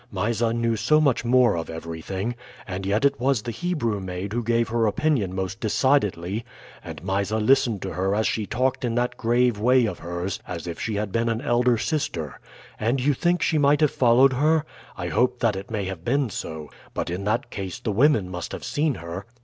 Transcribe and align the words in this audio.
Mysa 0.11 0.51
knew 0.51 0.75
so 0.75 0.99
much 0.99 1.23
more 1.23 1.55
of 1.55 1.69
everything; 1.69 2.33
and 2.67 2.87
yet 2.87 3.05
it 3.05 3.19
was 3.19 3.43
the 3.43 3.51
Hebrew 3.51 3.99
maid 3.99 4.33
who 4.33 4.41
gave 4.41 4.69
her 4.69 4.87
opinion 4.87 5.35
most 5.35 5.59
decidedly, 5.59 6.43
and 6.83 7.03
Mysa 7.03 7.37
listened 7.37 7.83
to 7.83 7.91
her 7.91 8.15
as 8.15 8.25
she 8.25 8.47
talked 8.47 8.83
in 8.83 8.95
that 8.95 9.15
grave 9.15 9.59
way 9.59 9.85
of 9.85 9.99
hers 9.99 10.39
as 10.47 10.65
if 10.65 10.79
she 10.79 10.95
had 10.95 11.11
been 11.11 11.29
an 11.29 11.39
elder 11.41 11.77
sister. 11.77 12.39
And 12.79 12.99
you 12.99 13.13
think 13.13 13.43
she 13.43 13.59
might 13.59 13.81
have 13.81 13.91
followed 13.91 14.33
her? 14.33 14.65
I 14.97 15.09
hope 15.09 15.39
that 15.41 15.55
it 15.55 15.69
may 15.69 15.85
have 15.85 16.03
been 16.03 16.31
so. 16.31 16.71
But 16.95 17.11
in 17.11 17.23
that 17.25 17.51
case 17.51 17.79
the 17.79 17.91
women 17.91 18.27
must 18.27 18.53
have 18.53 18.63
seen 18.63 18.95
her." 18.95 19.27